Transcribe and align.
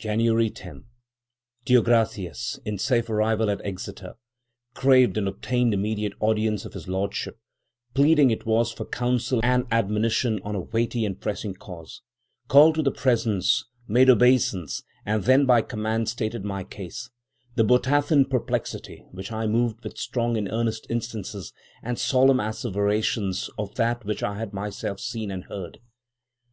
"January 0.00 0.50
10.—Deo 0.50 1.82
gratias, 1.82 2.58
in 2.64 2.78
safe 2.78 3.08
arrival 3.08 3.48
at 3.48 3.64
Exeter; 3.64 4.14
craved 4.74 5.16
and 5.16 5.28
obtained 5.28 5.72
immediate 5.72 6.14
audience 6.18 6.64
of 6.64 6.72
his 6.72 6.88
lordship; 6.88 7.38
pleading 7.94 8.32
it 8.32 8.44
was 8.44 8.72
for 8.72 8.84
counsel 8.84 9.38
and 9.44 9.66
admonition 9.70 10.40
on 10.42 10.56
a 10.56 10.60
weighty 10.60 11.04
and 11.04 11.20
pressing 11.20 11.54
cause; 11.54 12.02
called 12.48 12.74
to 12.74 12.82
the 12.82 12.90
presence; 12.90 13.66
made 13.86 14.10
obeisance; 14.10 14.82
and 15.06 15.22
then 15.22 15.46
by 15.46 15.62
command 15.62 16.08
stated 16.08 16.44
my 16.44 16.64
case—the 16.64 17.64
Botathen 17.64 18.24
perplexity—which 18.28 19.30
I 19.30 19.46
moved 19.46 19.84
with 19.84 19.96
strong 19.96 20.36
and 20.36 20.48
earnest 20.50 20.88
instances 20.90 21.52
and 21.84 22.00
solemn 22.00 22.40
asseverations 22.40 23.48
of 23.56 23.76
that 23.76 24.04
which 24.04 24.24
I 24.24 24.38
had 24.40 24.52
myself 24.52 24.98
seen 24.98 25.30
and 25.30 25.44
heard. 25.44 25.78